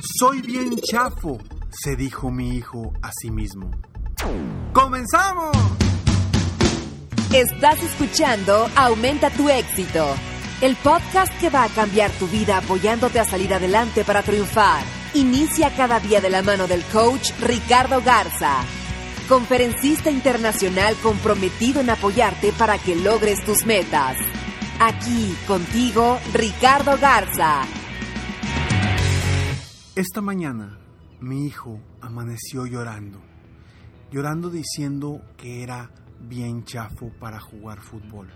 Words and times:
Soy 0.00 0.42
bien 0.42 0.76
chafo, 0.76 1.38
se 1.70 1.96
dijo 1.96 2.30
mi 2.30 2.56
hijo 2.56 2.92
a 3.02 3.10
sí 3.20 3.32
mismo. 3.32 3.68
¡Comenzamos! 4.72 5.56
Estás 7.32 7.82
escuchando 7.82 8.68
Aumenta 8.76 9.28
tu 9.30 9.48
éxito, 9.48 10.06
el 10.60 10.76
podcast 10.76 11.36
que 11.40 11.50
va 11.50 11.64
a 11.64 11.68
cambiar 11.68 12.12
tu 12.12 12.28
vida 12.28 12.58
apoyándote 12.58 13.18
a 13.18 13.24
salir 13.24 13.52
adelante 13.52 14.04
para 14.04 14.22
triunfar. 14.22 14.84
Inicia 15.14 15.74
cada 15.74 15.98
día 15.98 16.20
de 16.20 16.30
la 16.30 16.42
mano 16.42 16.68
del 16.68 16.84
coach 16.92 17.32
Ricardo 17.40 18.00
Garza, 18.00 18.60
conferencista 19.28 20.12
internacional 20.12 20.94
comprometido 21.02 21.80
en 21.80 21.90
apoyarte 21.90 22.52
para 22.52 22.78
que 22.78 22.94
logres 22.94 23.44
tus 23.44 23.66
metas. 23.66 24.16
Aquí 24.78 25.36
contigo, 25.48 26.20
Ricardo 26.32 26.96
Garza. 26.98 27.66
Esta 29.98 30.20
mañana 30.20 30.78
mi 31.20 31.44
hijo 31.44 31.80
amaneció 32.00 32.66
llorando, 32.66 33.20
llorando 34.12 34.48
diciendo 34.48 35.20
que 35.36 35.64
era 35.64 35.90
bien 36.20 36.62
chafo 36.62 37.10
para 37.18 37.40
jugar 37.40 37.80
fútbol. 37.80 38.28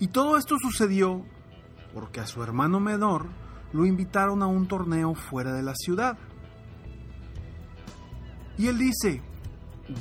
Y 0.00 0.08
todo 0.08 0.36
esto 0.36 0.56
sucedió 0.60 1.24
porque 1.94 2.18
a 2.18 2.26
su 2.26 2.42
hermano 2.42 2.80
menor 2.80 3.28
lo 3.72 3.86
invitaron 3.86 4.42
a 4.42 4.48
un 4.48 4.66
torneo 4.66 5.14
fuera 5.14 5.52
de 5.52 5.62
la 5.62 5.76
ciudad. 5.76 6.18
Y 8.58 8.66
él 8.66 8.76
dice, 8.76 9.22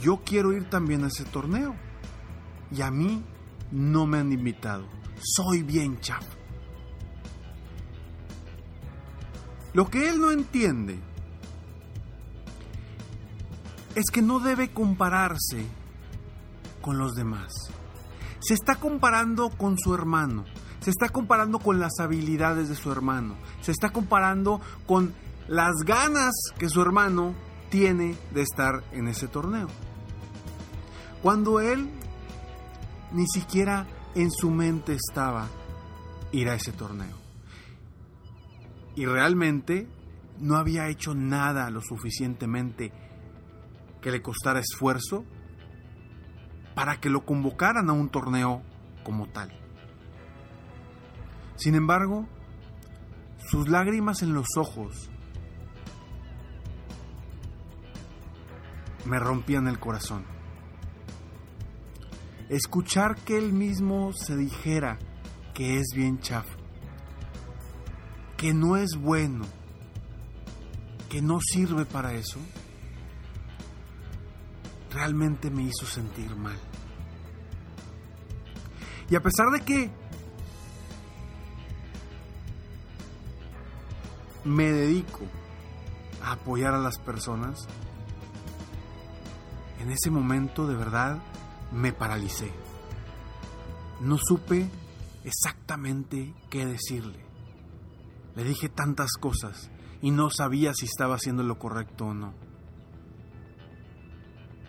yo 0.01 0.23
quiero 0.25 0.51
ir 0.51 0.67
también 0.67 1.03
a 1.03 1.09
ese 1.09 1.25
torneo. 1.25 1.75
Y 2.71 2.81
a 2.81 2.89
mí 2.89 3.23
no 3.71 4.07
me 4.07 4.17
han 4.17 4.31
invitado. 4.31 4.87
Soy 5.21 5.61
bien 5.61 5.99
chafo. 5.99 6.42
Lo 9.73 9.89
que 9.89 10.07
él 10.07 10.21
no 10.21 10.29
entiende 10.29 10.99
es 13.95 14.05
que 14.11 14.21
no 14.21 14.39
debe 14.39 14.71
compararse 14.71 15.65
con 16.81 16.99
los 16.99 17.13
demás. 17.13 17.51
Se 18.39 18.53
está 18.53 18.75
comparando 18.75 19.49
con 19.49 19.77
su 19.79 19.95
hermano, 19.95 20.45
se 20.79 20.91
está 20.91 21.09
comparando 21.09 21.57
con 21.57 21.79
las 21.79 21.99
habilidades 21.99 22.69
de 22.69 22.75
su 22.75 22.91
hermano, 22.91 23.35
se 23.61 23.71
está 23.71 23.91
comparando 23.91 24.61
con 24.85 25.13
las 25.47 25.73
ganas 25.85 26.33
que 26.57 26.69
su 26.69 26.81
hermano 26.81 27.33
tiene 27.69 28.15
de 28.31 28.43
estar 28.43 28.83
en 28.91 29.07
ese 29.07 29.27
torneo. 29.27 29.67
Cuando 31.23 31.61
él 31.61 31.89
ni 33.11 33.25
siquiera 33.27 33.87
en 34.13 34.29
su 34.29 34.51
mente 34.51 34.93
estaba 34.93 35.47
ir 36.31 36.49
a 36.49 36.55
ese 36.55 36.73
torneo 36.73 37.22
y 38.95 39.05
realmente 39.05 39.87
no 40.39 40.57
había 40.57 40.87
hecho 40.89 41.13
nada 41.13 41.69
lo 41.69 41.81
suficientemente 41.81 42.91
que 44.01 44.11
le 44.11 44.21
costara 44.21 44.59
esfuerzo 44.59 45.25
para 46.75 46.99
que 46.99 47.09
lo 47.09 47.25
convocaran 47.25 47.89
a 47.89 47.93
un 47.93 48.09
torneo 48.09 48.61
como 49.03 49.27
tal. 49.29 49.51
Sin 51.55 51.75
embargo, 51.75 52.27
sus 53.49 53.69
lágrimas 53.69 54.21
en 54.21 54.33
los 54.33 54.47
ojos 54.57 55.09
me 59.05 59.19
rompían 59.19 59.67
el 59.67 59.79
corazón. 59.79 60.25
Escuchar 62.49 63.15
que 63.17 63.37
él 63.37 63.53
mismo 63.53 64.11
se 64.13 64.35
dijera 64.35 64.99
que 65.53 65.79
es 65.79 65.87
bien 65.95 66.19
chafo 66.19 66.62
que 68.43 68.53
no 68.53 68.75
es 68.75 68.97
bueno, 68.97 69.45
que 71.09 71.21
no 71.21 71.39
sirve 71.39 71.85
para 71.85 72.11
eso, 72.11 72.39
realmente 74.91 75.49
me 75.49 75.63
hizo 75.63 75.85
sentir 75.85 76.35
mal. 76.35 76.59
Y 79.09 79.15
a 79.15 79.21
pesar 79.21 79.45
de 79.53 79.61
que 79.61 79.89
me 84.43 84.73
dedico 84.73 85.21
a 86.21 86.33
apoyar 86.33 86.73
a 86.73 86.79
las 86.79 86.99
personas, 86.99 87.65
en 89.79 89.89
ese 89.89 90.09
momento 90.09 90.67
de 90.67 90.75
verdad 90.75 91.23
me 91.71 91.93
paralicé. 91.93 92.51
No 94.01 94.17
supe 94.17 94.69
exactamente 95.23 96.33
qué 96.49 96.65
decirle. 96.65 97.22
Le 98.35 98.43
dije 98.43 98.69
tantas 98.69 99.11
cosas 99.19 99.69
y 100.01 100.11
no 100.11 100.29
sabía 100.29 100.73
si 100.73 100.85
estaba 100.85 101.15
haciendo 101.15 101.43
lo 101.43 101.59
correcto 101.59 102.07
o 102.07 102.13
no. 102.13 102.33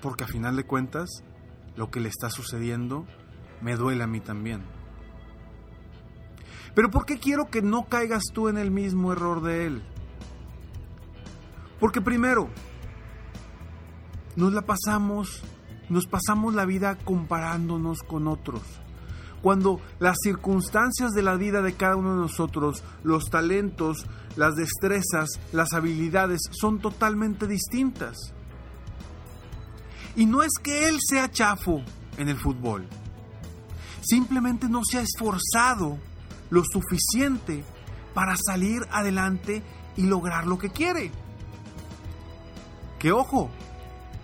Porque 0.03 0.25
a 0.25 0.29
final 0.29 0.57
de 0.57 0.65
cuentas, 0.65 1.09
lo 1.77 1.91
que 1.91 2.01
le 2.01 2.09
está 2.09 2.29
sucediendo 2.29 3.07
me 3.63 3.77
duele 3.77 4.05
a 4.05 4.07
mí 4.07 4.21
también. 4.21 4.63
Pero 6.75 6.91
¿por 6.91 7.07
qué 7.07 7.19
quiero 7.19 7.47
que 7.47 7.63
no 7.63 7.89
caigas 7.89 8.25
tú 8.33 8.49
en 8.49 8.59
el 8.59 8.71
mismo 8.71 9.13
error 9.13 9.43
de 9.43 9.67
él? 9.67 9.83
Porque 11.81 12.01
primero, 12.01 12.51
nos 14.37 14.53
la 14.53 14.63
pasamos, 14.63 15.43
nos 15.89 16.07
pasamos 16.07 16.55
la 16.55 16.67
vida 16.67 16.97
comparándonos 16.97 18.03
con 18.03 18.27
otros 18.27 18.84
cuando 19.45 19.79
las 19.99 20.17
circunstancias 20.23 21.11
de 21.11 21.21
la 21.21 21.37
vida 21.37 21.61
de 21.61 21.75
cada 21.75 21.97
uno 21.97 22.15
de 22.15 22.23
nosotros, 22.23 22.83
los 23.03 23.25
talentos, 23.29 24.07
las 24.37 24.55
destrezas, 24.55 25.39
las 25.53 25.75
habilidades 25.75 26.41
son 26.51 26.79
totalmente 26.79 27.47
distintas. 27.47 28.17
Y 30.17 30.25
no 30.25 30.43
es 30.43 30.53
que 30.63 30.89
él 30.89 30.97
sea 30.99 31.31
chafo 31.31 31.83
en 32.17 32.31
el 32.31 32.39
fútbol, 32.39 32.87
simplemente 34.01 34.67
no 34.67 34.81
se 34.83 34.97
ha 34.97 35.03
esforzado 35.03 35.99
lo 36.49 36.63
suficiente 36.65 37.65
para 38.15 38.37
salir 38.39 38.81
adelante 38.91 39.63
y 39.95 40.07
lograr 40.07 40.47
lo 40.47 40.57
que 40.57 40.71
quiere. 40.71 41.13
Que 42.99 43.13
ojo, 43.13 43.51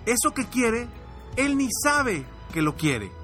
eso 0.06 0.32
que 0.34 0.46
quiere, 0.46 0.88
él 1.36 1.58
ni 1.58 1.68
sabe 1.84 2.24
que 2.54 2.62
lo 2.62 2.74
quiere 2.74 3.19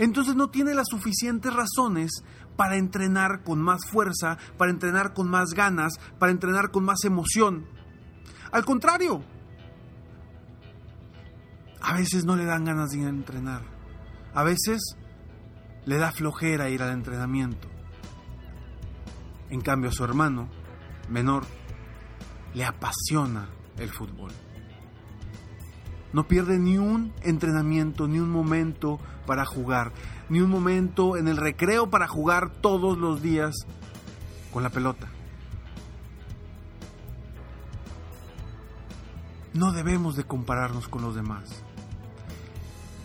entonces 0.00 0.34
no 0.34 0.48
tiene 0.48 0.72
las 0.72 0.88
suficientes 0.88 1.52
razones 1.52 2.24
para 2.56 2.76
entrenar 2.76 3.42
con 3.44 3.60
más 3.60 3.82
fuerza, 3.86 4.38
para 4.56 4.70
entrenar 4.70 5.12
con 5.12 5.28
más 5.28 5.50
ganas, 5.50 5.92
para 6.18 6.32
entrenar 6.32 6.70
con 6.70 6.84
más 6.84 7.04
emoción. 7.04 7.66
Al 8.50 8.64
contrario, 8.64 9.22
a 11.82 11.94
veces 11.94 12.24
no 12.24 12.34
le 12.34 12.46
dan 12.46 12.64
ganas 12.64 12.90
de 12.90 12.98
ir 12.98 13.06
a 13.06 13.10
entrenar. 13.10 13.62
A 14.32 14.42
veces 14.42 14.96
le 15.84 15.98
da 15.98 16.12
flojera 16.12 16.70
ir 16.70 16.82
al 16.82 16.92
entrenamiento. 16.92 17.68
En 19.50 19.60
cambio, 19.60 19.90
a 19.90 19.92
su 19.92 20.02
hermano 20.02 20.48
menor 21.10 21.44
le 22.54 22.64
apasiona 22.64 23.50
el 23.76 23.90
fútbol. 23.90 24.32
No 26.12 26.26
pierde 26.26 26.58
ni 26.58 26.76
un 26.76 27.12
entrenamiento, 27.22 28.08
ni 28.08 28.18
un 28.18 28.30
momento 28.30 28.98
para 29.26 29.44
jugar, 29.44 29.92
ni 30.28 30.40
un 30.40 30.50
momento 30.50 31.16
en 31.16 31.28
el 31.28 31.36
recreo 31.36 31.88
para 31.88 32.08
jugar 32.08 32.50
todos 32.50 32.98
los 32.98 33.22
días 33.22 33.54
con 34.52 34.62
la 34.62 34.70
pelota. 34.70 35.08
No 39.52 39.72
debemos 39.72 40.16
de 40.16 40.24
compararnos 40.24 40.88
con 40.88 41.02
los 41.02 41.14
demás. 41.14 41.62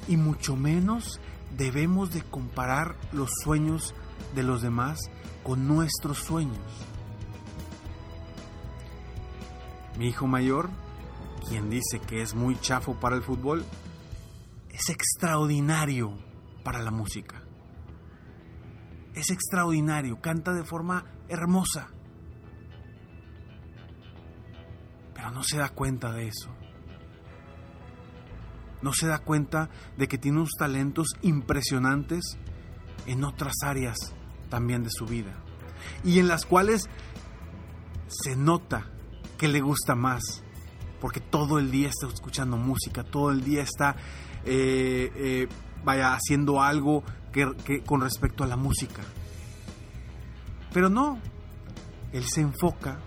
Y 0.08 0.18
mucho 0.18 0.56
menos 0.56 1.20
debemos 1.58 2.12
de 2.12 2.22
comparar 2.22 2.96
los 3.12 3.30
sueños 3.44 3.96
de 4.36 4.44
los 4.44 4.62
demás 4.62 5.00
con 5.44 5.68
nuestros 5.68 6.20
sueños. 6.20 6.58
Mi 9.98 10.10
hijo 10.10 10.28
mayor, 10.28 10.70
quien 11.48 11.70
dice 11.70 12.00
que 12.00 12.22
es 12.22 12.36
muy 12.36 12.60
chafo 12.60 13.00
para 13.00 13.16
el 13.16 13.24
fútbol, 13.24 13.66
es 14.70 14.90
extraordinario 14.90 16.18
para 16.64 16.82
la 16.82 16.92
música. 16.92 17.42
Es 19.14 19.30
extraordinario, 19.30 20.20
canta 20.20 20.54
de 20.54 20.66
forma 20.66 21.06
hermosa. 21.30 21.90
Pero 25.14 25.32
no 25.32 25.44
se 25.44 25.58
da 25.58 25.70
cuenta 25.70 26.12
de 26.12 26.28
eso. 26.28 26.50
No 28.82 28.94
se 28.94 29.08
da 29.08 29.20
cuenta 29.20 29.70
de 29.98 30.08
que 30.08 30.18
tiene 30.18 30.40
unos 30.40 30.52
talentos 30.60 31.16
impresionantes 31.22 32.38
en 33.08 33.24
otras 33.24 33.54
áreas 33.64 33.96
también 34.50 34.84
de 34.84 34.90
su 34.92 35.06
vida. 35.06 35.36
Y 36.04 36.20
en 36.20 36.28
las 36.28 36.46
cuales 36.46 36.90
se 38.08 38.36
nota 38.36 38.92
que 39.38 39.48
le 39.48 39.62
gusta 39.62 39.96
más. 39.96 40.45
Porque 41.06 41.20
todo 41.20 41.60
el 41.60 41.70
día 41.70 41.90
está 41.90 42.08
escuchando 42.08 42.58
música, 42.58 43.04
todo 43.04 43.30
el 43.30 43.44
día 43.44 43.62
está 43.62 43.96
eh, 44.44 45.12
eh, 45.16 45.48
vaya 45.84 46.16
haciendo 46.16 46.64
algo 46.64 47.04
que, 47.32 47.84
con 47.86 48.02
respecto 48.02 48.44
a 48.44 48.48
la 48.48 48.56
música. 48.56 49.04
Pero 50.74 50.90
no, 50.90 51.20
él 52.12 52.24
se 52.24 52.42
enfoca 52.42 52.98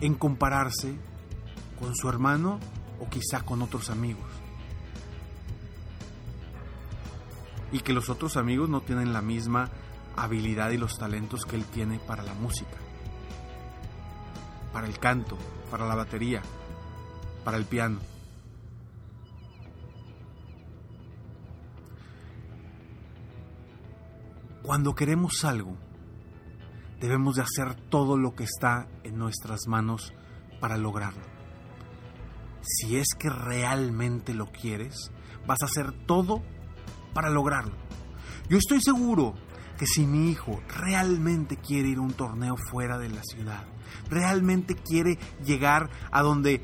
en 0.00 0.14
compararse 0.14 0.94
con 1.80 1.96
su 1.96 2.08
hermano 2.08 2.60
o 3.00 3.10
quizá 3.10 3.40
con 3.40 3.60
otros 3.62 3.90
amigos. 3.90 4.30
Y 7.72 7.80
que 7.80 7.92
los 7.92 8.08
otros 8.08 8.36
amigos 8.36 8.68
no 8.68 8.82
tienen 8.82 9.12
la 9.12 9.20
misma 9.20 9.68
habilidad 10.14 10.70
y 10.70 10.78
los 10.78 10.96
talentos 10.96 11.44
que 11.44 11.56
él 11.56 11.64
tiene 11.64 11.98
para 11.98 12.22
la 12.22 12.34
música, 12.34 12.76
para 14.72 14.86
el 14.86 14.96
canto, 15.00 15.36
para 15.72 15.88
la 15.88 15.96
batería, 15.96 16.40
para 17.44 17.56
el 17.56 17.64
piano. 17.64 18.00
Cuando 24.62 24.94
queremos 24.94 25.44
algo, 25.44 25.76
debemos 26.98 27.36
de 27.36 27.42
hacer 27.42 27.74
todo 27.90 28.16
lo 28.16 28.34
que 28.34 28.44
está 28.44 28.88
en 29.02 29.18
nuestras 29.18 29.66
manos 29.68 30.14
para 30.58 30.78
lograrlo. 30.78 31.22
Si 32.62 32.96
es 32.96 33.08
que 33.18 33.28
realmente 33.28 34.32
lo 34.32 34.46
quieres, 34.46 35.10
vas 35.46 35.60
a 35.60 35.66
hacer 35.66 35.92
todo 36.06 36.42
para 37.12 37.28
lograrlo. 37.28 37.74
Yo 38.48 38.56
estoy 38.56 38.80
seguro 38.80 39.34
que 39.78 39.86
si 39.86 40.06
mi 40.06 40.30
hijo 40.30 40.62
realmente 40.68 41.58
quiere 41.58 41.90
ir 41.90 41.98
a 41.98 42.02
un 42.02 42.14
torneo 42.14 42.56
fuera 42.56 42.96
de 42.96 43.10
la 43.10 43.22
ciudad, 43.22 43.64
realmente 44.08 44.74
quiere 44.74 45.18
llegar 45.44 45.90
a 46.10 46.22
donde 46.22 46.62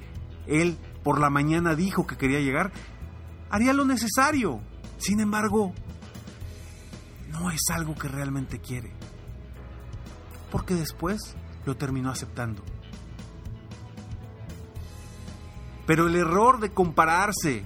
él 0.50 0.76
por 1.02 1.20
la 1.20 1.30
mañana 1.30 1.74
dijo 1.74 2.06
que 2.06 2.16
quería 2.16 2.40
llegar, 2.40 2.72
haría 3.48 3.72
lo 3.72 3.84
necesario. 3.84 4.60
Sin 4.98 5.20
embargo, 5.20 5.72
no 7.30 7.50
es 7.50 7.62
algo 7.72 7.94
que 7.94 8.08
realmente 8.08 8.58
quiere. 8.58 8.92
Porque 10.50 10.74
después 10.74 11.36
lo 11.64 11.76
terminó 11.76 12.10
aceptando. 12.10 12.62
Pero 15.86 16.06
el 16.06 16.16
error 16.16 16.60
de 16.60 16.70
compararse 16.70 17.64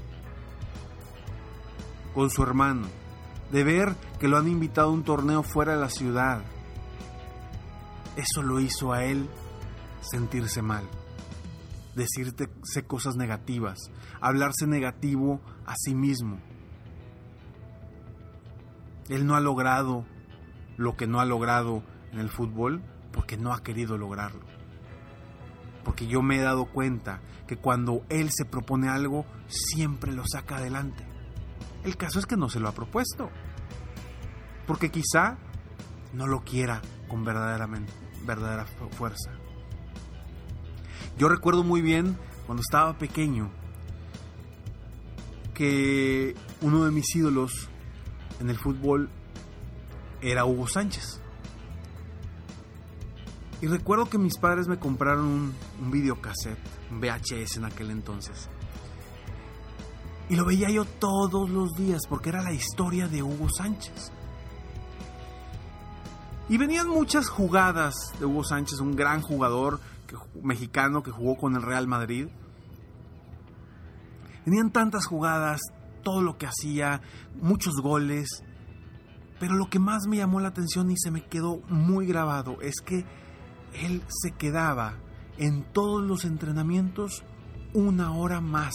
con 2.15 2.31
su 2.31 2.43
hermano, 2.43 2.87
de 3.51 3.65
ver 3.65 3.97
que 4.21 4.29
lo 4.29 4.39
han 4.39 4.49
invitado 4.49 4.89
a 4.89 4.93
un 4.93 5.05
torneo 5.05 5.43
fuera 5.43 5.75
de 5.75 5.81
la 5.81 5.91
ciudad, 5.91 6.43
eso 8.17 8.43
lo 8.43 8.61
hizo 8.61 8.93
a 8.93 9.05
él 9.05 9.29
sentirse 10.01 10.63
mal, 10.63 10.85
decirte 11.95 12.49
cosas 12.87 13.17
negativas, 13.17 13.91
hablarse 14.21 14.67
negativo 14.67 15.41
a 15.67 15.75
sí 15.77 15.95
mismo. 15.95 16.41
Él 19.09 19.27
no 19.27 19.35
ha 19.35 19.41
logrado 19.41 20.07
lo 20.77 20.97
que 20.97 21.07
no 21.07 21.21
ha 21.21 21.25
logrado 21.25 21.83
en 22.13 22.19
el 22.19 22.31
fútbol 22.31 22.83
porque 23.13 23.37
no 23.37 23.53
ha 23.53 23.63
querido 23.63 23.99
lograrlo. 23.99 24.45
Porque 25.85 26.07
yo 26.07 26.23
me 26.23 26.37
he 26.37 26.41
dado 26.41 26.67
cuenta 26.67 27.21
que 27.47 27.57
cuando 27.57 28.05
Él 28.09 28.31
se 28.33 28.47
propone 28.47 28.89
algo, 28.89 29.27
siempre 29.47 30.13
lo 30.13 30.25
saca 30.27 30.57
adelante. 30.57 31.07
El 31.85 31.97
caso 31.97 32.19
es 32.19 32.27
que 32.27 32.37
no 32.37 32.49
se 32.49 32.59
lo 32.59 32.69
ha 32.69 32.73
propuesto. 32.73 33.31
Porque 34.67 34.91
quizá 34.91 35.37
no 36.15 36.27
lo 36.27 36.43
quiera 36.43 36.81
con 37.09 37.25
verdaderamente, 37.25 37.93
verdadera 38.25 38.65
fuerza. 38.65 39.44
Yo 41.17 41.29
recuerdo 41.29 41.63
muy 41.63 41.81
bien 41.81 42.19
cuando 42.47 42.61
estaba 42.61 42.99
pequeño 42.99 43.51
que 45.55 46.35
uno 46.61 46.85
de 46.85 46.91
mis 46.91 47.15
ídolos 47.15 47.69
en 48.41 48.51
el 48.51 48.59
fútbol 48.59 49.09
era 50.21 50.45
Hugo 50.45 50.67
Sánchez. 50.67 51.21
Y 53.61 53.67
recuerdo 53.69 54.07
que 54.07 54.19
mis 54.19 54.37
padres 54.37 54.67
me 54.67 54.79
compraron 54.79 55.25
un, 55.25 55.55
un 55.81 55.91
videocassette, 55.91 56.59
un 56.91 57.01
VHS 57.01 57.59
en 57.59 57.65
aquel 57.65 57.91
entonces. 57.91 58.49
Y 60.29 60.37
lo 60.37 60.45
veía 60.45 60.69
yo 60.71 60.85
todos 60.85 61.49
los 61.49 61.73
días 61.75 62.03
porque 62.09 62.31
era 62.31 62.43
la 62.43 62.53
historia 62.53 63.07
de 63.07 63.23
Hugo 63.23 63.49
Sánchez. 63.49 64.11
Y 66.49 66.59
venían 66.59 66.89
muchas 66.89 67.29
jugadas 67.29 67.95
de 68.19 68.27
Hugo 68.27 68.45
Sánchez, 68.45 68.81
un 68.81 68.97
gran 68.97 69.23
jugador 69.23 69.81
mexicano 70.43 71.03
que 71.03 71.11
jugó 71.11 71.37
con 71.37 71.55
el 71.57 71.63
Real 71.63 71.87
Madrid. 71.87 72.29
Venían 74.45 74.71
tantas 74.71 75.07
jugadas, 75.07 75.61
todo 76.03 76.23
lo 76.23 76.37
que 76.37 76.47
hacía, 76.47 77.01
muchos 77.41 77.75
goles. 77.83 78.29
Pero 79.41 79.55
lo 79.55 79.69
que 79.69 79.79
más 79.79 80.07
me 80.09 80.19
llamó 80.19 80.41
la 80.41 80.49
atención 80.49 80.91
y 80.91 80.97
se 80.97 81.11
me 81.11 81.25
quedó 81.25 81.61
muy 81.69 82.07
grabado 82.07 82.61
es 82.61 82.77
que 82.85 83.05
él 83.73 84.03
se 84.09 84.33
quedaba 84.33 84.99
en 85.39 85.65
todos 85.73 86.03
los 86.03 86.25
entrenamientos 86.25 87.25
una 87.73 88.13
hora 88.13 88.41
más 88.41 88.75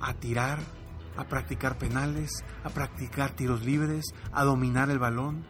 a 0.00 0.14
tirar, 0.14 0.58
a 1.16 1.24
practicar 1.24 1.76
penales, 1.76 2.30
a 2.64 2.70
practicar 2.70 3.32
tiros 3.32 3.64
libres, 3.64 4.06
a 4.32 4.44
dominar 4.44 4.90
el 4.90 4.98
balón. 4.98 5.44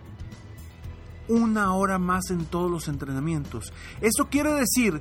Una 1.29 1.75
hora 1.75 1.99
más 1.99 2.31
en 2.31 2.47
todos 2.47 2.71
los 2.71 2.89
entrenamientos. 2.89 3.73
Eso 4.01 4.29
quiere 4.31 4.53
decir 4.55 5.01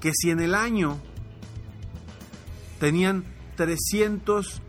que 0.00 0.12
si 0.14 0.30
en 0.30 0.40
el 0.40 0.54
año 0.54 0.98
tenían 2.80 3.24
300 3.56 4.62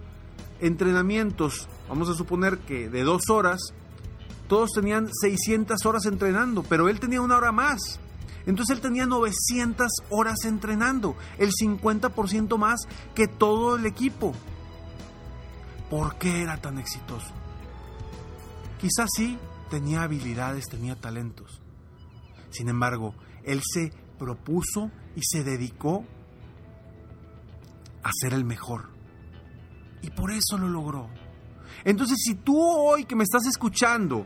entrenamientos, 0.59 1.67
vamos 1.87 2.09
a 2.09 2.13
suponer 2.13 2.59
que 2.59 2.89
de 2.89 3.03
dos 3.03 3.29
horas, 3.29 3.59
todos 4.47 4.71
tenían 4.71 5.09
600 5.13 5.85
horas 5.85 6.05
entrenando, 6.05 6.63
pero 6.63 6.89
él 6.89 6.99
tenía 6.99 7.21
una 7.21 7.37
hora 7.37 7.51
más. 7.51 7.99
Entonces 8.45 8.77
él 8.77 8.81
tenía 8.81 9.05
900 9.05 9.87
horas 10.09 10.45
entrenando, 10.45 11.17
el 11.37 11.51
50% 11.51 12.57
más 12.57 12.79
que 13.13 13.27
todo 13.27 13.75
el 13.75 13.85
equipo. 13.85 14.33
¿Por 15.89 16.15
qué 16.15 16.43
era 16.43 16.57
tan 16.57 16.77
exitoso? 16.79 17.27
Quizás 18.79 19.09
sí, 19.15 19.37
tenía 19.69 20.03
habilidades, 20.03 20.67
tenía 20.67 20.95
talentos. 20.95 21.61
Sin 22.49 22.69
embargo, 22.69 23.13
él 23.43 23.61
se 23.63 23.91
propuso 24.17 24.91
y 25.15 25.21
se 25.23 25.43
dedicó 25.43 26.05
a 28.03 28.09
ser 28.21 28.33
el 28.33 28.45
mejor. 28.45 28.89
Y 30.01 30.09
por 30.11 30.31
eso 30.31 30.57
lo 30.57 30.69
logró. 30.69 31.09
Entonces, 31.83 32.17
si 32.23 32.35
tú 32.35 32.59
hoy 32.59 33.05
que 33.05 33.15
me 33.15 33.23
estás 33.23 33.45
escuchando, 33.45 34.25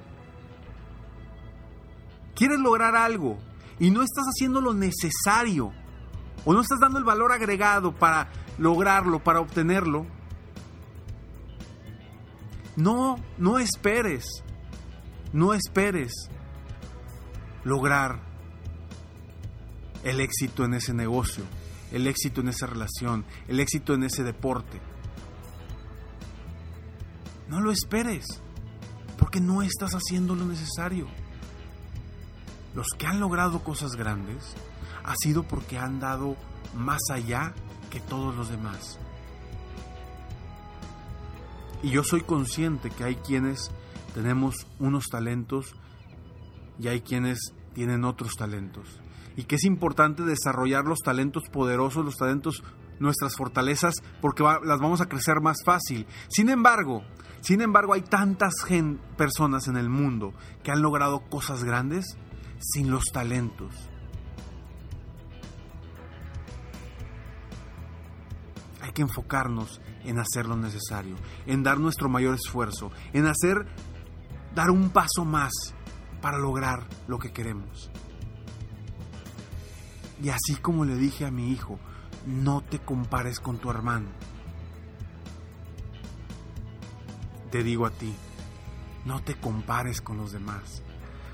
quieres 2.36 2.60
lograr 2.60 2.96
algo 2.96 3.38
y 3.80 3.90
no 3.90 4.02
estás 4.02 4.26
haciendo 4.26 4.62
lo 4.62 4.74
necesario, 4.74 5.74
o 6.46 6.54
no 6.54 6.62
estás 6.62 6.80
dando 6.80 6.98
el 6.98 7.04
valor 7.04 7.32
agregado 7.32 7.94
para 7.94 8.30
lograrlo, 8.58 9.24
para 9.24 9.40
obtenerlo, 9.40 10.06
no, 12.76 13.18
no 13.38 13.60
esperes, 13.60 14.44
no 15.34 15.54
esperes 15.54 16.30
lograr 17.64 18.20
el 20.04 20.20
éxito 20.20 20.66
en 20.66 20.74
ese 20.74 20.94
negocio 20.94 21.46
el 21.92 22.08
éxito 22.08 22.42
en 22.42 22.48
esa 22.48 22.68
relación, 22.68 23.26
el 23.48 23.60
éxito 23.60 23.94
en 23.94 24.04
ese 24.04 24.24
deporte. 24.24 24.80
No 27.48 27.60
lo 27.60 27.72
esperes, 27.72 28.26
porque 29.18 29.42
no 29.42 29.62
estás 29.62 29.92
haciendo 29.92 30.36
lo 30.36 30.46
necesario. 30.46 31.08
Los 32.74 32.88
que 32.98 33.06
han 33.06 33.20
logrado 33.20 33.64
cosas 33.64 33.92
grandes 33.96 34.56
ha 35.04 35.16
sido 35.22 35.44
porque 35.44 35.78
han 35.78 36.00
dado 36.00 36.38
más 36.74 37.02
allá 37.12 37.54
que 37.90 38.00
todos 38.00 38.34
los 38.36 38.50
demás. 38.50 38.98
Y 41.84 41.90
yo 41.90 42.04
soy 42.04 42.22
consciente 42.22 42.90
que 42.90 43.04
hay 43.04 43.16
quienes 43.16 43.72
tenemos 44.14 44.68
unos 44.80 45.06
talentos 45.06 45.76
y 46.80 46.88
hay 46.88 47.02
quienes 47.02 47.54
tienen 47.74 48.04
otros 48.04 48.34
talentos. 48.36 49.00
Y 49.38 49.44
que 49.44 49.56
es 49.56 49.64
importante 49.64 50.24
desarrollar 50.24 50.86
los 50.86 51.00
talentos 51.00 51.44
poderosos, 51.52 52.04
los 52.04 52.18
talentos, 52.18 52.64
nuestras 53.00 53.36
fortalezas, 53.38 53.96
porque 54.20 54.44
las 54.44 54.80
vamos 54.80 55.02
a 55.02 55.08
crecer 55.08 55.42
más 55.42 55.58
fácil. 55.64 56.06
Sin 56.30 56.50
embargo, 56.50 57.04
sin 57.42 57.62
embargo, 57.62 57.94
hay 57.94 58.02
tantas 58.02 58.54
personas 59.18 59.68
en 59.68 59.76
el 59.76 59.90
mundo 59.90 60.34
que 60.64 60.72
han 60.72 60.82
logrado 60.82 61.22
cosas 61.30 61.64
grandes 61.64 62.18
sin 62.60 62.92
los 62.92 63.06
talentos. 63.12 63.74
Hay 68.82 68.92
que 68.92 69.02
enfocarnos 69.02 69.82
en 70.04 70.20
hacer 70.20 70.46
lo 70.46 70.56
necesario, 70.56 71.16
en 71.48 71.64
dar 71.64 71.80
nuestro 71.80 72.10
mayor 72.10 72.36
esfuerzo, 72.36 72.92
en 73.14 73.26
hacer, 73.26 73.66
dar 74.56 74.70
un 74.72 74.90
paso 74.90 75.26
más 75.26 75.52
para 76.22 76.38
lograr 76.38 76.88
lo 77.08 77.20
que 77.20 77.32
queremos. 77.32 77.90
Y 80.22 80.30
así 80.30 80.56
como 80.62 80.86
le 80.86 80.96
dije 80.96 81.26
a 81.26 81.32
mi 81.32 81.52
hijo, 81.52 81.80
no 82.28 82.62
te 82.62 82.80
compares 82.80 83.40
con 83.40 83.58
tu 83.58 83.70
hermano. 83.70 84.10
Te 87.50 87.64
digo 87.64 87.86
a 87.86 87.92
ti, 87.92 88.14
no 89.06 89.22
te 89.22 89.36
compares 89.36 90.02
con 90.02 90.18
los 90.18 90.32
demás. 90.32 90.84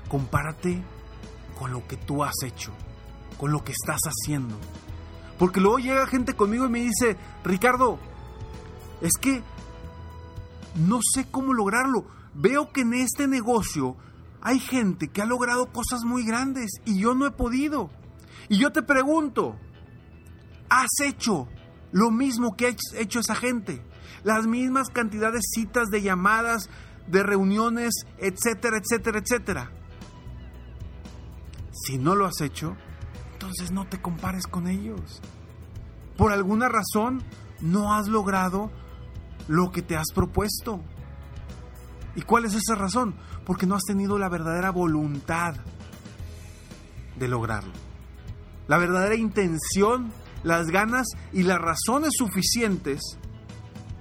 Compárate 0.08 0.82
con 1.58 1.72
lo 1.72 1.86
que 1.86 1.96
tú 1.96 2.24
has 2.24 2.42
hecho, 2.44 2.72
con 3.38 3.52
lo 3.52 3.62
que 3.62 3.72
estás 3.72 4.00
haciendo. 4.04 4.56
Porque 5.38 5.60
luego 5.60 5.78
llega 5.78 6.06
gente 6.06 6.34
conmigo 6.34 6.66
y 6.66 6.70
me 6.70 6.80
dice, 6.80 7.16
Ricardo, 7.44 7.98
es 9.00 9.12
que 9.20 9.42
no 10.76 11.00
sé 11.14 11.30
cómo 11.30 11.52
lograrlo. 11.52 12.06
Veo 12.40 12.70
que 12.72 12.82
en 12.82 12.94
este 12.94 13.26
negocio 13.26 13.96
hay 14.40 14.60
gente 14.60 15.08
que 15.08 15.20
ha 15.20 15.26
logrado 15.26 15.72
cosas 15.72 16.04
muy 16.04 16.24
grandes 16.24 16.70
y 16.84 17.00
yo 17.00 17.16
no 17.16 17.26
he 17.26 17.32
podido. 17.32 17.90
Y 18.48 18.58
yo 18.58 18.70
te 18.70 18.80
pregunto, 18.82 19.56
¿has 20.70 21.00
hecho 21.04 21.48
lo 21.90 22.12
mismo 22.12 22.54
que 22.56 22.66
ha 22.66 23.00
hecho 23.00 23.18
esa 23.18 23.34
gente? 23.34 23.84
Las 24.22 24.46
mismas 24.46 24.88
cantidades 24.88 25.40
de 25.40 25.62
citas, 25.62 25.88
de 25.88 26.00
llamadas, 26.00 26.70
de 27.08 27.24
reuniones, 27.24 27.92
etcétera, 28.18 28.78
etcétera, 28.78 29.18
etcétera. 29.18 29.72
Si 31.72 31.98
no 31.98 32.14
lo 32.14 32.24
has 32.24 32.40
hecho, 32.40 32.76
entonces 33.32 33.72
no 33.72 33.88
te 33.88 34.00
compares 34.00 34.46
con 34.46 34.68
ellos. 34.68 35.20
Por 36.16 36.30
alguna 36.30 36.68
razón 36.68 37.24
no 37.60 37.94
has 37.94 38.06
logrado 38.06 38.70
lo 39.48 39.72
que 39.72 39.82
te 39.82 39.96
has 39.96 40.12
propuesto. 40.14 40.84
¿Y 42.18 42.22
cuál 42.22 42.46
es 42.46 42.54
esa 42.54 42.74
razón? 42.74 43.14
Porque 43.46 43.64
no 43.64 43.76
has 43.76 43.84
tenido 43.84 44.18
la 44.18 44.28
verdadera 44.28 44.72
voluntad 44.72 45.54
de 47.16 47.28
lograrlo. 47.28 47.70
La 48.66 48.76
verdadera 48.76 49.14
intención, 49.14 50.10
las 50.42 50.66
ganas 50.66 51.06
y 51.32 51.44
las 51.44 51.58
razones 51.58 52.14
suficientes 52.18 53.00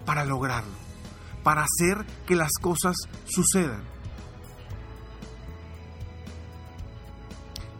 para 0.03 0.25
lograrlo, 0.25 0.73
para 1.43 1.61
hacer 1.61 2.07
que 2.25 2.35
las 2.35 2.53
cosas 2.59 2.95
sucedan. 3.27 3.83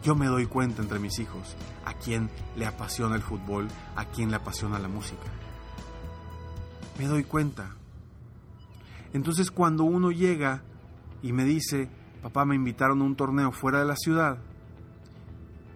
Yo 0.04 0.14
me 0.14 0.28
doy 0.28 0.46
cuenta 0.46 0.82
entre 0.82 1.00
mis 1.00 1.18
hijos 1.18 1.56
a 1.84 1.94
quién 1.94 2.30
le 2.54 2.64
apasiona 2.64 3.16
el 3.16 3.22
fútbol, 3.22 3.66
a 3.96 4.04
quién 4.04 4.30
le 4.30 4.36
apasiona 4.36 4.78
la 4.78 4.86
música. 4.86 5.26
Me 6.96 7.06
doy 7.08 7.24
cuenta. 7.24 7.74
Entonces 9.12 9.50
cuando 9.50 9.84
uno 9.84 10.10
llega 10.10 10.62
y 11.22 11.32
me 11.32 11.44
dice, 11.44 11.88
papá 12.22 12.44
me 12.44 12.54
invitaron 12.54 13.00
a 13.00 13.04
un 13.04 13.16
torneo 13.16 13.52
fuera 13.52 13.80
de 13.80 13.86
la 13.86 13.96
ciudad, 13.96 14.38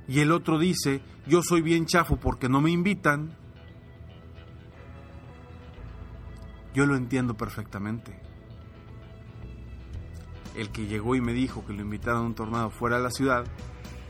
y 0.09 0.21
el 0.21 0.33
otro 0.33 0.59
dice, 0.59 1.01
yo 1.27 1.43
soy 1.43 1.62
bien 1.62 1.87
chafo 1.87 2.17
porque 2.17 2.49
no 2.49 2.61
me 2.61 2.71
invitan, 2.71 3.37
yo 6.75 6.87
lo 6.87 6.97
entiendo 6.97 7.35
perfectamente. 7.37 8.21
El 10.57 10.71
que 10.71 10.87
llegó 10.87 11.15
y 11.15 11.21
me 11.21 11.33
dijo 11.33 11.65
que 11.65 11.73
lo 11.73 11.81
invitaron 11.81 12.23
a 12.23 12.27
un 12.27 12.35
torneo 12.35 12.71
fuera 12.71 12.97
de 12.97 13.03
la 13.05 13.11
ciudad, 13.11 13.45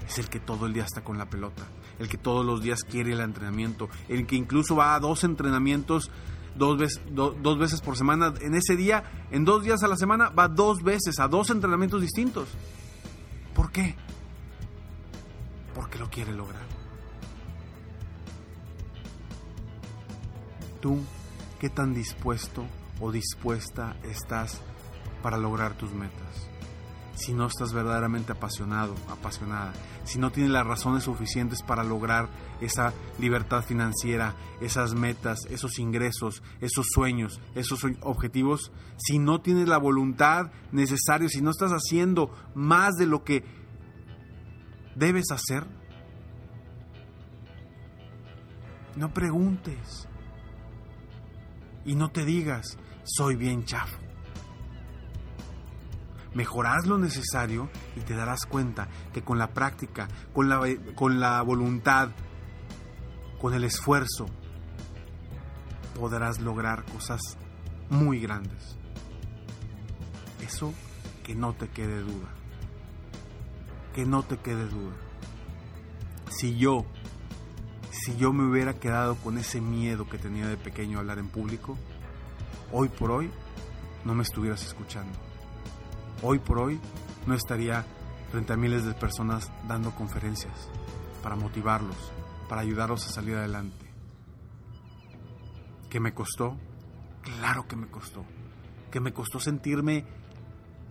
es 0.07 0.19
el 0.19 0.29
que 0.29 0.41
todo 0.41 0.67
el 0.67 0.73
día 0.73 0.85
está 0.85 1.05
con 1.05 1.19
la 1.19 1.31
pelota, 1.31 1.63
el 1.99 2.09
que 2.09 2.19
todos 2.19 2.45
los 2.45 2.63
días 2.63 2.83
quiere 2.83 3.13
el 3.13 3.21
entrenamiento, 3.21 3.89
el 4.09 4.27
que 4.27 4.37
incluso 4.37 4.75
va 4.75 4.95
a 4.95 5.01
dos 5.01 5.25
entrenamientos 5.25 6.11
dos 6.57 6.79
veces, 6.79 7.01
dos 7.11 7.59
veces 7.59 7.81
por 7.81 7.97
semana. 7.97 8.33
En 8.41 8.55
ese 8.55 8.77
día, 8.77 9.05
en 9.31 9.45
dos 9.45 9.63
días 9.63 9.83
a 9.83 9.89
la 9.89 9.97
semana, 9.97 10.31
va 10.31 10.49
dos 10.49 10.83
veces 10.83 11.19
a 11.19 11.29
dos 11.29 11.51
entrenamientos 11.51 12.01
distintos. 12.01 12.49
¿Por 13.55 13.71
qué? 13.71 13.97
Porque 15.75 15.99
lo 15.99 16.09
quiere 16.11 16.33
lograr. 16.33 16.63
¿Tú 20.81 20.99
qué 21.61 21.71
tan 21.71 21.95
dispuesto 21.95 22.65
o 23.01 23.13
dispuesta 23.13 23.97
estás 24.03 24.61
para 25.23 25.39
lograr 25.39 25.75
tus 25.75 25.93
metas? 25.93 26.52
Si 27.25 27.35
no 27.35 27.47
estás 27.47 27.73
verdaderamente 27.73 28.33
apasionado, 28.33 28.95
apasionada, 29.09 29.73
si 30.05 30.19
no 30.19 30.33
tienes 30.33 30.51
las 30.51 30.67
razones 30.67 31.05
suficientes 31.05 31.63
para 31.63 31.85
lograr 31.85 32.29
esa 32.61 32.93
libertad 33.19 33.63
financiera, 33.63 34.35
esas 34.61 34.95
metas, 34.95 35.47
esos 35.49 35.79
ingresos, 35.79 36.43
esos 36.61 36.87
sueños, 36.93 37.41
esos 37.55 37.85
objetivos, 38.01 38.73
si 38.97 39.21
no 39.21 39.41
tienes 39.41 39.69
la 39.69 39.79
voluntad 39.79 40.51
necesaria, 40.73 41.29
si 41.29 41.41
no 41.41 41.51
estás 41.51 41.71
haciendo 41.71 42.35
más 42.55 42.95
de 42.97 43.07
lo 43.07 43.23
que 43.23 43.45
debes 44.97 45.31
hacer, 45.31 45.65
no 48.97 49.15
preguntes 49.15 50.09
y 51.85 51.95
no 51.95 52.11
te 52.11 52.25
digas, 52.25 52.79
soy 53.05 53.37
bien 53.37 53.65
chafo 53.65 54.12
mejorarás 56.35 56.87
lo 56.87 56.99
necesario 56.99 57.69
y 57.97 58.01
te 58.01 58.15
darás 58.15 58.47
cuenta 58.47 58.89
que 59.13 59.23
con 59.23 59.39
la 59.39 59.49
práctica, 59.49 60.09
con 60.33 60.49
la, 60.49 60.61
con 60.95 61.21
la 61.21 61.43
voluntad, 61.43 62.11
con 63.41 63.55
el 63.55 63.65
esfuerzo, 63.65 64.27
podrás 65.99 66.41
lograr 66.41 66.85
cosas 66.85 67.21
muy 67.91 68.21
grandes. 68.21 68.79
Eso 70.41 70.73
que 71.23 71.35
no 71.35 71.53
te 71.55 71.69
quede 71.69 72.01
duda. 72.01 72.29
Que 73.95 74.07
no 74.07 74.23
te 74.23 74.39
quede 74.39 74.67
duda. 74.69 74.95
Si 76.31 76.57
yo, 76.57 76.87
si 77.91 78.17
yo 78.17 78.33
me 78.33 78.49
hubiera 78.49 78.75
quedado 78.75 79.17
con 79.17 79.37
ese 79.37 79.61
miedo 79.61 80.09
que 80.09 80.19
tenía 80.19 80.49
de 80.49 80.57
pequeño 80.57 80.97
a 80.97 81.01
hablar 81.01 81.19
en 81.19 81.29
público, 81.29 81.77
hoy 82.73 82.89
por 82.89 83.11
hoy 83.11 83.31
no 84.05 84.15
me 84.15 84.23
estuvieras 84.23 84.65
escuchando 84.65 85.32
hoy 86.23 86.39
por 86.39 86.59
hoy 86.59 86.81
no 87.27 87.35
estaría 87.35 87.85
frente 88.31 88.53
a 88.53 88.57
miles 88.57 88.85
de 88.85 88.95
personas 88.95 89.53
dando 89.69 89.95
conferencias 89.95 90.71
para 91.23 91.37
motivarlos, 91.37 91.97
para 92.49 92.63
ayudarlos 92.63 93.07
a 93.07 93.11
salir 93.11 93.37
adelante. 93.37 93.87
¿Qué 95.91 96.01
me 96.01 96.15
costó? 96.15 96.57
Claro 97.23 97.67
que 97.69 97.77
me 97.77 97.89
costó. 97.89 98.25
¿Que 98.91 99.01
me 99.01 99.13
costó 99.13 99.39
sentirme 99.39 100.07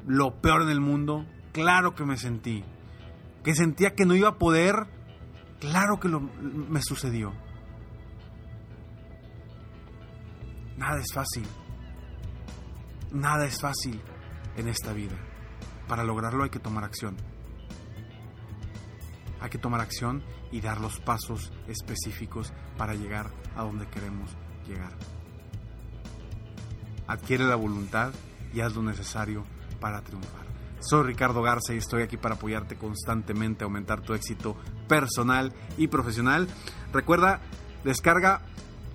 lo 0.05 0.41
peor 0.41 0.61
en 0.61 0.69
el 0.69 0.79
mundo? 0.79 1.25
Claro 1.51 1.95
que 1.95 2.05
me 2.05 2.17
sentí. 2.17 2.63
¿Que 3.43 3.55
sentía 3.55 3.95
que 3.95 4.05
no 4.05 4.15
iba 4.15 4.29
a 4.29 4.37
poder? 4.37 4.87
Claro 5.59 5.99
que 5.99 6.07
me 6.07 6.81
sucedió. 6.81 7.33
Nada 10.77 10.99
es 10.99 11.13
fácil. 11.13 11.47
Nada 13.11 13.45
es 13.45 13.59
fácil 13.59 13.99
en 14.57 14.67
esta 14.67 14.93
vida. 14.93 15.15
Para 15.87 16.03
lograrlo 16.03 16.43
hay 16.43 16.49
que 16.49 16.59
tomar 16.59 16.83
acción. 16.83 17.17
Hay 19.39 19.49
que 19.49 19.57
tomar 19.57 19.81
acción 19.81 20.23
y 20.51 20.61
dar 20.61 20.79
los 20.79 20.99
pasos 20.99 21.51
específicos 21.67 22.53
para 22.77 22.93
llegar 22.93 23.31
a 23.55 23.63
donde 23.63 23.87
queremos 23.87 24.35
llegar. 24.67 24.93
Adquiere 27.07 27.45
la 27.45 27.55
voluntad 27.55 28.13
y 28.53 28.61
haz 28.61 28.75
lo 28.75 28.83
necesario 28.83 29.43
para 29.79 30.01
triunfar. 30.01 30.45
Soy 30.79 31.03
Ricardo 31.03 31.41
Garza 31.41 31.73
y 31.73 31.77
estoy 31.77 32.03
aquí 32.03 32.17
para 32.17 32.35
apoyarte 32.35 32.75
constantemente 32.75 33.63
a 33.63 33.65
aumentar 33.65 34.01
tu 34.01 34.13
éxito 34.13 34.55
personal 34.87 35.53
y 35.77 35.87
profesional. 35.87 36.47
Recuerda, 36.91 37.41
descarga 37.83 38.41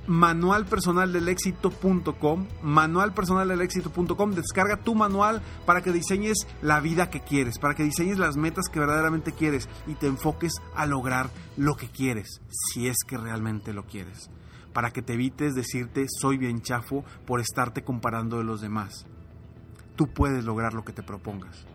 manualpersonaldelexito.com, 0.07 2.47
manualpersonaldelexito.com, 2.63 4.31
descarga 4.33 4.79
tu 4.79 4.95
manual 4.95 5.43
para 5.65 5.81
que 5.83 5.93
diseñes 5.93 6.47
la 6.63 6.81
vida 6.81 7.11
que 7.11 7.21
quieres, 7.21 7.59
para 7.59 7.75
que 7.75 7.83
diseñes 7.83 8.19
las 8.19 8.37
metas 8.37 8.69
que 8.69 8.81
verdaderamente 8.81 9.33
quieres 9.33 9.69
y 9.87 9.95
te 9.95 10.07
enfoques 10.07 10.53
a 10.75 10.87
lograr 10.87 11.31
lo 11.57 11.77
que 11.77 11.89
quieres, 11.89 12.41
si 12.49 12.89
es 12.89 12.97
que 13.07 13.17
realmente 13.17 13.73
lo 13.73 13.87
quieres, 13.87 14.29
para 14.73 14.91
que 14.91 15.03
te 15.03 15.13
evites 15.15 15.55
decirte 15.55 16.07
soy 16.09 16.37
bien 16.39 16.63
chafo 16.63 17.05
por 17.27 17.41
estarte 17.41 17.85
comparando 17.85 18.39
de 18.39 18.45
los 18.45 18.61
demás. 18.61 19.07
Tú 19.97 20.09
puedes 20.09 20.45
lograr 20.45 20.75
lo 20.75 20.85
que 20.85 20.93
te 20.93 21.03
propongas. 21.03 21.67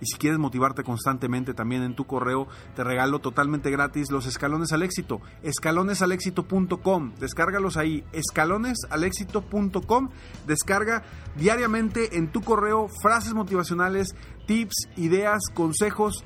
Y 0.00 0.06
si 0.06 0.16
quieres 0.16 0.38
motivarte 0.38 0.82
constantemente 0.82 1.54
también 1.54 1.82
en 1.82 1.94
tu 1.94 2.06
correo, 2.06 2.48
te 2.74 2.84
regalo 2.84 3.20
totalmente 3.20 3.70
gratis 3.70 4.10
los 4.10 4.26
escalones 4.26 4.72
al 4.72 4.82
éxito. 4.82 5.20
Escalonesalexito.com. 5.42 7.12
Descárgalos 7.18 7.76
ahí. 7.76 8.04
Escalonesalexito.com. 8.12 10.08
Descarga 10.46 11.02
diariamente 11.36 12.16
en 12.16 12.32
tu 12.32 12.42
correo 12.42 12.88
frases 13.02 13.34
motivacionales, 13.34 14.14
tips, 14.46 14.88
ideas, 14.96 15.42
consejos 15.54 16.24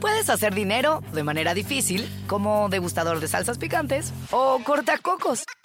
Puedes 0.00 0.30
hacer 0.30 0.54
dinero 0.54 1.02
de 1.12 1.22
manera 1.22 1.54
difícil, 1.54 2.08
como 2.26 2.68
degustador 2.68 3.20
de 3.20 3.28
salsas 3.28 3.58
picantes, 3.58 4.12
o 4.32 4.58
cortacocos, 4.64 5.44